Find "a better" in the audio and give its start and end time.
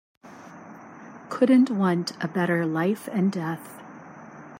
2.23-2.65